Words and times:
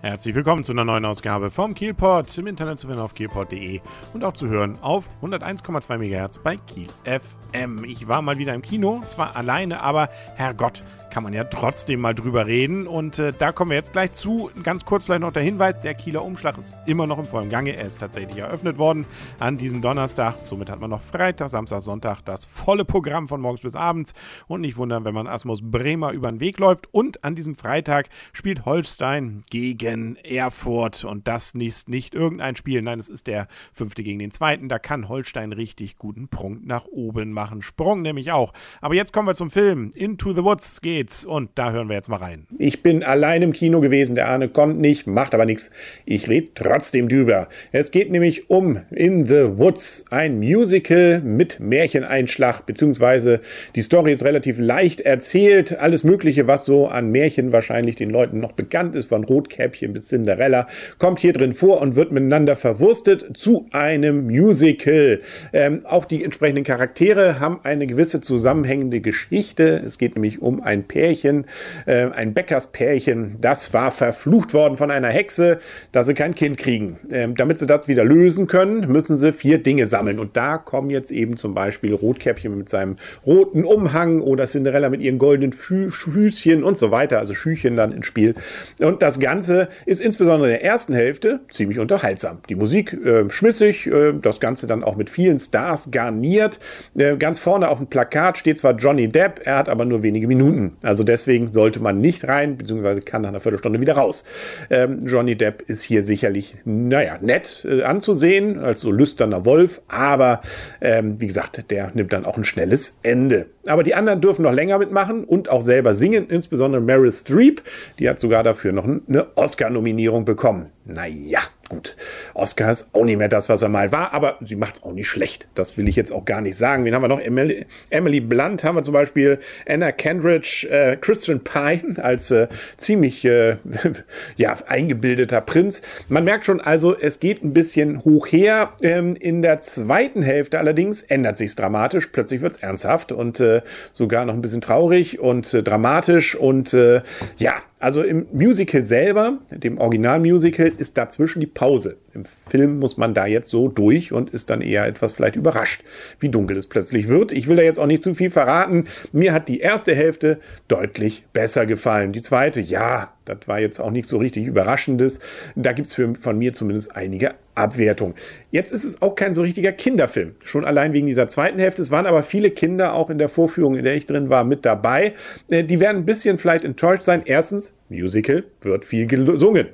Herzlich 0.00 0.36
willkommen 0.36 0.62
zu 0.62 0.70
einer 0.70 0.84
neuen 0.84 1.04
Ausgabe 1.04 1.50
vom 1.50 1.74
Kielpot. 1.74 2.38
Im 2.38 2.46
Internet 2.46 2.78
zu 2.78 2.86
finden 2.86 3.02
auf 3.02 3.14
kielpot.de 3.14 3.80
und 4.14 4.22
auch 4.22 4.32
zu 4.32 4.46
hören 4.46 4.78
auf 4.80 5.10
101,2 5.22 5.98
MHz 5.98 6.38
bei 6.38 6.56
Kiel 6.56 6.86
FM. 7.02 7.82
Ich 7.82 8.06
war 8.06 8.22
mal 8.22 8.38
wieder 8.38 8.54
im 8.54 8.62
Kino, 8.62 9.02
zwar 9.08 9.34
alleine, 9.34 9.82
aber 9.82 10.08
Herrgott, 10.36 10.84
kann 11.10 11.22
man 11.22 11.32
ja 11.32 11.44
trotzdem 11.44 12.00
mal 12.00 12.14
drüber 12.14 12.46
reden. 12.46 12.86
Und 12.86 13.18
äh, 13.18 13.32
da 13.36 13.52
kommen 13.52 13.70
wir 13.70 13.76
jetzt 13.76 13.92
gleich 13.92 14.12
zu. 14.12 14.50
Ganz 14.62 14.84
kurz 14.84 15.04
vielleicht 15.04 15.22
noch 15.22 15.32
der 15.32 15.42
Hinweis, 15.42 15.80
der 15.80 15.94
Kieler 15.94 16.24
Umschlag 16.24 16.58
ist 16.58 16.74
immer 16.86 17.06
noch 17.06 17.18
im 17.18 17.24
vollen 17.24 17.50
Gange. 17.50 17.76
Er 17.76 17.86
ist 17.86 17.98
tatsächlich 18.00 18.38
eröffnet 18.38 18.78
worden 18.78 19.06
an 19.38 19.58
diesem 19.58 19.82
Donnerstag. 19.82 20.34
Somit 20.44 20.70
hat 20.70 20.80
man 20.80 20.90
noch 20.90 21.00
Freitag, 21.00 21.48
Samstag, 21.48 21.80
Sonntag 21.80 22.22
das 22.24 22.46
volle 22.46 22.84
Programm 22.84 23.28
von 23.28 23.40
morgens 23.40 23.62
bis 23.62 23.74
abends. 23.74 24.12
Und 24.46 24.60
nicht 24.60 24.76
wundern, 24.76 25.04
wenn 25.04 25.14
man 25.14 25.26
Asmus 25.26 25.60
Bremer 25.62 26.12
über 26.12 26.28
den 26.28 26.40
Weg 26.40 26.58
läuft. 26.58 26.92
Und 26.92 27.24
an 27.24 27.34
diesem 27.34 27.54
Freitag 27.54 28.08
spielt 28.32 28.66
Holstein 28.66 29.42
gegen 29.50 30.16
Erfurt. 30.16 31.04
Und 31.04 31.28
das 31.28 31.52
ist 31.54 31.88
nicht 31.88 32.14
irgendein 32.14 32.56
Spiel. 32.56 32.82
Nein, 32.82 32.98
es 32.98 33.08
ist 33.08 33.26
der 33.26 33.48
fünfte 33.72 34.02
gegen 34.02 34.18
den 34.18 34.30
zweiten. 34.30 34.68
Da 34.68 34.78
kann 34.78 35.08
Holstein 35.08 35.52
richtig 35.52 35.96
guten 35.96 36.28
Prunk 36.28 36.66
nach 36.66 36.86
oben 36.86 37.32
machen. 37.32 37.62
Sprung 37.62 38.02
nämlich 38.02 38.32
auch. 38.32 38.52
Aber 38.80 38.94
jetzt 38.94 39.12
kommen 39.12 39.28
wir 39.28 39.34
zum 39.34 39.50
Film. 39.50 39.90
Into 39.94 40.32
the 40.32 40.44
Woods 40.44 40.80
geht 40.80 40.97
geht's 40.98 41.24
und 41.24 41.50
da 41.54 41.70
hören 41.70 41.88
wir 41.88 41.94
jetzt 41.94 42.08
mal 42.08 42.16
rein. 42.16 42.48
Ich 42.58 42.82
bin 42.82 43.04
allein 43.04 43.42
im 43.42 43.52
Kino 43.52 43.80
gewesen, 43.80 44.16
der 44.16 44.28
Arne 44.28 44.48
konnte 44.48 44.80
nicht, 44.80 45.06
macht 45.06 45.32
aber 45.32 45.44
nichts. 45.44 45.70
Ich 46.06 46.28
rede 46.28 46.48
trotzdem 46.56 47.08
drüber. 47.08 47.48
Es 47.70 47.92
geht 47.92 48.10
nämlich 48.10 48.50
um 48.50 48.80
In 48.90 49.24
the 49.26 49.58
Woods, 49.58 50.04
ein 50.10 50.40
Musical 50.40 51.20
mit 51.20 51.60
Märcheneinschlag, 51.60 52.66
beziehungsweise 52.66 53.40
die 53.76 53.82
Story 53.82 54.10
ist 54.10 54.24
relativ 54.24 54.58
leicht 54.58 55.00
erzählt. 55.02 55.78
Alles 55.78 56.02
Mögliche, 56.02 56.48
was 56.48 56.64
so 56.64 56.88
an 56.88 57.12
Märchen 57.12 57.52
wahrscheinlich 57.52 57.94
den 57.94 58.10
Leuten 58.10 58.40
noch 58.40 58.52
bekannt 58.52 58.96
ist, 58.96 59.08
von 59.08 59.22
Rotkäppchen 59.22 59.92
bis 59.92 60.08
Cinderella, 60.08 60.66
kommt 60.98 61.20
hier 61.20 61.32
drin 61.32 61.52
vor 61.52 61.80
und 61.80 61.94
wird 61.94 62.10
miteinander 62.10 62.56
verwurstet 62.56 63.36
zu 63.38 63.68
einem 63.70 64.26
Musical. 64.26 65.20
Ähm, 65.52 65.82
auch 65.84 66.06
die 66.06 66.24
entsprechenden 66.24 66.64
Charaktere 66.64 67.38
haben 67.38 67.60
eine 67.62 67.86
gewisse 67.86 68.20
zusammenhängende 68.20 69.00
Geschichte. 69.00 69.80
Es 69.86 69.98
geht 69.98 70.16
nämlich 70.16 70.42
um 70.42 70.60
ein 70.60 70.87
Pärchen, 70.88 71.46
äh, 71.86 72.06
ein 72.06 72.34
Bäckerspärchen, 72.34 73.36
das 73.40 73.72
war 73.72 73.92
verflucht 73.92 74.54
worden 74.54 74.76
von 74.76 74.90
einer 74.90 75.08
Hexe, 75.08 75.58
dass 75.92 76.06
sie 76.06 76.14
kein 76.14 76.34
Kind 76.34 76.56
kriegen. 76.56 76.98
Ähm, 77.10 77.36
damit 77.36 77.58
sie 77.58 77.66
das 77.66 77.88
wieder 77.88 78.04
lösen 78.04 78.46
können, 78.46 78.90
müssen 78.90 79.16
sie 79.16 79.32
vier 79.32 79.58
Dinge 79.58 79.86
sammeln. 79.86 80.18
Und 80.18 80.36
da 80.36 80.58
kommen 80.58 80.90
jetzt 80.90 81.10
eben 81.10 81.36
zum 81.36 81.54
Beispiel 81.54 81.94
Rotkäppchen 81.94 82.56
mit 82.56 82.68
seinem 82.68 82.96
roten 83.24 83.64
Umhang 83.64 84.20
oder 84.20 84.46
Cinderella 84.46 84.88
mit 84.88 85.00
ihren 85.00 85.18
goldenen 85.18 85.52
Fü 85.52 85.90
Füßchen 85.90 86.64
und 86.64 86.78
so 86.78 86.90
weiter, 86.90 87.18
also 87.18 87.34
Schüchen 87.34 87.76
dann 87.76 87.92
ins 87.92 88.06
Spiel. 88.06 88.34
Und 88.80 89.02
das 89.02 89.20
Ganze 89.20 89.68
ist 89.86 90.00
insbesondere 90.00 90.50
in 90.50 90.54
der 90.54 90.64
ersten 90.64 90.94
Hälfte 90.94 91.40
ziemlich 91.50 91.78
unterhaltsam. 91.78 92.38
Die 92.48 92.54
Musik 92.54 92.92
äh, 92.92 93.28
schmissig, 93.30 93.86
äh, 93.86 94.14
das 94.20 94.40
Ganze 94.40 94.66
dann 94.66 94.82
auch 94.82 94.96
mit 94.96 95.10
vielen 95.10 95.38
Stars 95.38 95.90
garniert. 95.90 96.58
Äh, 96.96 97.16
ganz 97.16 97.38
vorne 97.38 97.68
auf 97.68 97.78
dem 97.78 97.86
Plakat 97.86 98.38
steht 98.38 98.58
zwar 98.58 98.74
Johnny 98.76 99.08
Depp, 99.08 99.40
er 99.44 99.58
hat 99.58 99.68
aber 99.68 99.84
nur 99.84 100.02
wenige 100.02 100.26
Minuten. 100.26 100.76
Also 100.82 101.04
deswegen 101.04 101.52
sollte 101.52 101.80
man 101.80 102.00
nicht 102.00 102.26
rein, 102.26 102.56
beziehungsweise 102.56 103.00
kann 103.00 103.22
nach 103.22 103.30
einer 103.30 103.40
Viertelstunde 103.40 103.80
wieder 103.80 103.94
raus. 103.94 104.24
Ähm, 104.70 105.06
Johnny 105.06 105.36
Depp 105.36 105.62
ist 105.62 105.82
hier 105.82 106.04
sicherlich, 106.04 106.56
naja, 106.64 107.18
nett 107.20 107.66
äh, 107.68 107.82
anzusehen, 107.82 108.58
als 108.58 108.80
so 108.80 108.90
lüsterner 108.90 109.44
Wolf, 109.44 109.80
aber 109.88 110.40
ähm, 110.80 111.20
wie 111.20 111.26
gesagt, 111.26 111.70
der 111.70 111.90
nimmt 111.94 112.12
dann 112.12 112.24
auch 112.24 112.36
ein 112.36 112.44
schnelles 112.44 112.98
Ende. 113.02 113.46
Aber 113.66 113.82
die 113.82 113.94
anderen 113.94 114.20
dürfen 114.20 114.42
noch 114.42 114.52
länger 114.52 114.78
mitmachen 114.78 115.24
und 115.24 115.48
auch 115.50 115.62
selber 115.62 115.94
singen, 115.94 116.28
insbesondere 116.28 116.80
Meryl 116.80 117.12
Streep, 117.12 117.62
die 117.98 118.08
hat 118.08 118.18
sogar 118.18 118.42
dafür 118.42 118.72
noch 118.72 118.84
eine 118.84 119.26
Oscar-Nominierung 119.36 120.24
bekommen. 120.24 120.70
Naja, 120.84 121.40
gut. 121.68 121.96
Oscar 122.34 122.70
ist 122.70 122.88
auch 122.92 123.04
nicht 123.04 123.18
mehr 123.18 123.28
das, 123.28 123.48
was 123.48 123.62
er 123.62 123.68
mal 123.68 123.92
war, 123.92 124.12
aber 124.14 124.38
sie 124.40 124.56
macht 124.56 124.76
es 124.76 124.82
auch 124.82 124.92
nicht 124.92 125.08
schlecht. 125.08 125.48
Das 125.54 125.76
will 125.76 125.88
ich 125.88 125.96
jetzt 125.96 126.12
auch 126.12 126.24
gar 126.24 126.40
nicht 126.40 126.56
sagen. 126.56 126.84
Wen 126.84 126.94
haben 126.94 127.02
wir 127.02 127.08
noch? 127.08 127.20
Emily, 127.20 127.66
Emily 127.90 128.20
Blunt 128.20 128.64
haben 128.64 128.76
wir 128.76 128.82
zum 128.82 128.94
Beispiel, 128.94 129.38
Anna 129.68 129.92
Kendrick, 129.92 130.64
äh, 130.70 130.96
Christian 130.96 131.40
Pine 131.40 132.02
als 132.02 132.30
äh, 132.30 132.48
ziemlich 132.76 133.24
äh, 133.24 133.56
ja, 134.36 134.56
eingebildeter 134.66 135.40
Prinz. 135.40 135.82
Man 136.08 136.24
merkt 136.24 136.44
schon 136.44 136.60
also, 136.60 136.96
es 136.96 137.20
geht 137.20 137.42
ein 137.42 137.52
bisschen 137.52 138.04
hoch 138.04 138.26
her. 138.26 138.72
Ähm, 138.82 139.16
in 139.16 139.42
der 139.42 139.60
zweiten 139.60 140.22
Hälfte 140.22 140.58
allerdings 140.58 141.02
ändert 141.02 141.38
sich 141.38 141.54
dramatisch. 141.54 142.08
Plötzlich 142.08 142.40
wird 142.40 142.52
es 142.52 142.58
ernsthaft 142.58 143.12
und 143.12 143.40
äh, 143.40 143.62
sogar 143.92 144.24
noch 144.24 144.34
ein 144.34 144.42
bisschen 144.42 144.60
traurig 144.60 145.18
und 145.18 145.52
äh, 145.54 145.62
dramatisch 145.62 146.34
und 146.34 146.72
äh, 146.74 147.02
ja, 147.36 147.54
also 147.80 148.02
im 148.02 148.26
Musical 148.32 148.84
selber, 148.84 149.38
dem 149.50 149.78
Originalmusical, 149.78 150.72
ist 150.78 150.98
dazwischen 150.98 151.40
die 151.40 151.46
Pause. 151.46 151.96
Im 152.12 152.24
Film 152.48 152.78
muss 152.78 152.96
man 152.96 153.14
da 153.14 153.26
jetzt 153.26 153.48
so 153.50 153.68
durch 153.68 154.12
und 154.12 154.30
ist 154.30 154.50
dann 154.50 154.60
eher 154.60 154.86
etwas 154.86 155.12
vielleicht 155.12 155.36
überrascht, 155.36 155.84
wie 156.18 156.28
dunkel 156.28 156.56
es 156.56 156.66
plötzlich 156.66 157.08
wird. 157.08 157.30
Ich 157.32 157.46
will 157.46 157.56
da 157.56 157.62
jetzt 157.62 157.78
auch 157.78 157.86
nicht 157.86 158.02
zu 158.02 158.14
viel 158.14 158.30
verraten. 158.30 158.86
Mir 159.12 159.32
hat 159.32 159.48
die 159.48 159.60
erste 159.60 159.94
Hälfte 159.94 160.40
deutlich 160.66 161.24
besser 161.32 161.66
gefallen. 161.66 162.12
Die 162.12 162.20
zweite, 162.20 162.60
ja, 162.60 163.12
das 163.24 163.38
war 163.46 163.60
jetzt 163.60 163.78
auch 163.78 163.90
nicht 163.90 164.08
so 164.08 164.18
richtig 164.18 164.46
Überraschendes. 164.46 165.20
Da 165.54 165.72
gibt 165.72 165.88
es 165.88 165.94
von 165.94 166.38
mir 166.38 166.52
zumindest 166.52 166.96
einige 166.96 167.34
Abwertungen. 167.58 168.14
Jetzt 168.50 168.72
ist 168.72 168.84
es 168.84 169.02
auch 169.02 169.14
kein 169.14 169.34
so 169.34 169.42
richtiger 169.42 169.72
Kinderfilm. 169.72 170.36
Schon 170.42 170.64
allein 170.64 170.92
wegen 170.92 171.06
dieser 171.06 171.28
zweiten 171.28 171.58
Hälfte. 171.58 171.82
Es 171.82 171.90
waren 171.90 172.06
aber 172.06 172.22
viele 172.22 172.50
Kinder 172.50 172.94
auch 172.94 173.10
in 173.10 173.18
der 173.18 173.28
Vorführung, 173.28 173.76
in 173.76 173.84
der 173.84 173.94
ich 173.94 174.06
drin 174.06 174.30
war, 174.30 174.44
mit 174.44 174.64
dabei. 174.64 175.14
Äh, 175.50 175.64
die 175.64 175.80
werden 175.80 175.98
ein 175.98 176.06
bisschen 176.06 176.38
vielleicht 176.38 176.64
enttäuscht 176.64 177.02
sein. 177.02 177.22
Erstens, 177.24 177.74
Musical 177.88 178.44
wird 178.60 178.84
viel 178.84 179.06
gesungen. 179.06 179.68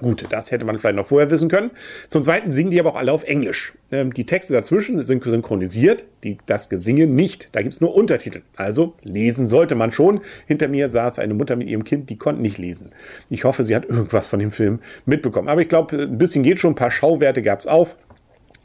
Gut, 0.00 0.26
das 0.28 0.50
hätte 0.50 0.64
man 0.66 0.78
vielleicht 0.78 0.96
noch 0.96 1.06
vorher 1.06 1.30
wissen 1.30 1.48
können. 1.48 1.70
Zum 2.08 2.22
Zweiten 2.22 2.52
singen 2.52 2.70
die 2.70 2.78
aber 2.78 2.90
auch 2.90 2.96
alle 2.96 3.12
auf 3.12 3.24
Englisch. 3.24 3.72
Ähm, 3.90 4.12
die 4.12 4.26
Texte 4.26 4.52
dazwischen 4.52 5.00
sind 5.02 5.24
synchronisiert, 5.24 6.04
die, 6.22 6.36
das 6.44 6.68
Gesinge 6.68 7.06
nicht. 7.06 7.54
Da 7.54 7.62
gibt's 7.62 7.80
nur 7.80 7.94
Untertitel. 7.94 8.42
Also 8.56 8.94
lesen 9.02 9.48
sollte 9.48 9.74
man 9.74 9.92
schon. 9.92 10.20
Hinter 10.46 10.68
mir 10.68 10.90
saß 10.90 11.18
eine 11.18 11.32
Mutter 11.32 11.56
mit 11.56 11.68
ihrem 11.68 11.84
Kind, 11.84 12.10
die 12.10 12.16
konnte 12.16 12.42
nicht 12.42 12.58
lesen. 12.58 12.90
Ich 13.30 13.44
hoffe, 13.44 13.64
sie 13.64 13.74
hat 13.74 13.86
irgendwas 13.86 14.28
von 14.28 14.38
dem 14.38 14.50
Film 14.50 14.80
mitbekommen. 15.06 15.48
Aber 15.48 15.62
ich 15.62 15.68
glaube, 15.68 15.96
ein 15.96 16.18
bisschen 16.18 16.42
geht 16.42 16.58
schon. 16.58 16.72
Ein 16.72 16.76
paar 16.76 16.90
Schauwerte 16.90 17.42
gab's 17.42 17.66
auf. 17.66 17.96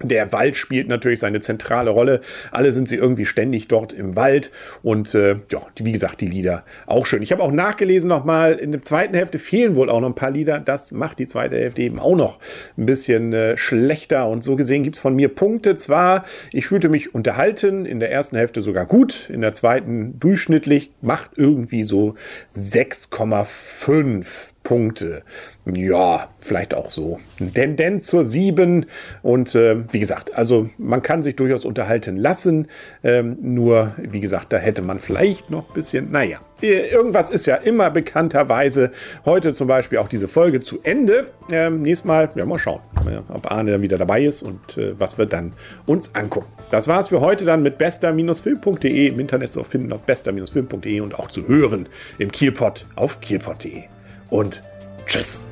Der 0.04 0.32
Wald 0.32 0.58
spielt 0.58 0.88
natürlich 0.88 1.20
seine 1.20 1.40
zentrale 1.40 1.92
Rolle. 1.92 2.22
Alle 2.52 2.72
sind 2.72 2.88
sie 2.88 2.96
irgendwie 2.96 3.26
ständig 3.26 3.68
dort 3.68 3.94
im 3.94 4.16
Wald. 4.16 4.52
Und 4.84 5.14
äh, 5.16 5.38
ja, 5.52 5.62
wie 5.78 5.92
gesagt, 5.92 6.22
die 6.22 6.28
Lieder 6.28 6.64
auch 6.88 7.06
schön. 7.06 7.22
Ich 7.22 7.32
habe 7.32 7.44
auch 7.44 7.52
nachgelesen 7.52 8.08
nochmal, 8.08 8.54
in 8.54 8.72
der 8.72 8.82
zweiten 8.82 9.14
Hälfte 9.16 9.40
fehlen 9.40 9.76
wohl 9.76 9.90
auch 9.90 10.00
noch 10.02 10.10
ein 10.10 10.16
paar 10.16 10.32
Lieder. 10.32 10.60
Das 10.60 10.92
macht 10.92 11.20
die 11.20 11.28
zweite 11.28 11.58
Hälfte 11.58 11.82
eben 11.82 12.00
auch 12.00 12.16
noch 12.16 12.40
ein 12.78 12.86
bisschen 12.86 13.34
äh, 13.34 13.58
schlechter. 13.58 14.28
Und 14.28 14.44
so 14.44 14.56
gesehen 14.56 14.84
gibt's 14.84 15.00
von 15.00 15.16
mir 15.16 15.30
Punkte. 15.30 15.76
Zwar, 15.76 16.26
ich 16.52 16.68
fühlte 16.68 16.90
mich 16.90 17.14
unterhalten, 17.14 17.86
in 17.86 18.00
der 18.00 18.12
ersten 18.12 18.38
Hälfte 18.38 18.62
sogar 18.62 18.86
gut, 18.86 19.30
in 19.30 19.42
der 19.42 19.54
zweiten 19.54 20.20
durchschnittlich, 20.20 20.92
macht 21.02 21.32
irgendwie 21.36 21.84
so 21.84 22.16
6,5 22.58 24.51
Punkte. 24.64 25.24
Ja, 25.66 26.30
vielleicht 26.40 26.74
auch 26.74 26.92
so. 26.92 27.20
Tendenz 27.54 28.06
zur 28.08 28.26
7. 28.26 28.86
Und 29.22 29.56
äh, 29.56 29.78
wie 29.92 30.00
gesagt, 30.00 30.36
also 30.36 30.70
man 30.78 31.02
kann 31.02 31.24
sich 31.24 31.36
durchaus 31.36 31.66
unterhalten 31.66 32.18
lassen. 32.18 32.68
Ähm, 33.04 33.38
nur, 33.42 33.94
wie 33.98 34.22
gesagt, 34.22 34.54
da 34.54 34.58
hätte 34.58 34.82
man 34.82 35.00
vielleicht 35.00 35.50
noch 35.50 35.70
ein 35.70 35.74
bisschen, 35.74 36.12
naja, 36.12 36.40
irgendwas 36.62 37.30
ist 37.30 37.46
ja 37.48 37.56
immer 37.56 37.90
bekannterweise 37.90 38.92
heute 39.26 39.54
zum 39.54 39.68
Beispiel 39.68 39.98
auch 39.98 40.08
diese 40.08 40.28
Folge 40.28 40.62
zu 40.62 40.80
Ende. 40.84 41.28
Ähm, 41.52 41.82
nächstes 41.82 42.06
Mal, 42.06 42.30
ja, 42.36 42.46
mal 42.46 42.60
schauen, 42.60 42.82
ob 43.30 43.52
Arne 43.52 43.72
dann 43.72 43.82
wieder 43.82 43.98
dabei 43.98 44.24
ist 44.24 44.42
und 44.42 44.78
äh, 44.78 45.00
was 45.00 45.18
wir 45.18 45.26
dann 45.26 45.54
uns 45.86 46.14
angucken. 46.16 46.48
Das 46.70 46.88
war's 46.88 47.10
für 47.10 47.22
heute 47.22 47.46
dann 47.46 47.64
mit 47.64 47.78
bester-film.de 47.78 49.08
im 49.08 49.20
Internet 49.20 49.52
zu 49.52 49.64
finden 49.64 49.92
auf 49.92 50.04
bester-film.de 50.04 51.02
und 51.02 51.20
auch 51.20 51.30
zu 51.30 51.48
hören 51.48 51.90
im 52.18 52.32
Kielpot 52.32 52.86
auf 52.96 53.22
kielpot.de 53.22 53.91
und 54.32 54.64
tschüss. 55.06 55.46